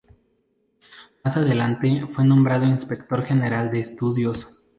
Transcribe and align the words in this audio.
Más 1.23 1.37
adelante 1.37 2.07
fue 2.09 2.25
nombrado 2.25 2.65
inspector 2.65 3.21
general 3.21 3.69
de 3.69 3.81
estudios. 3.81 4.47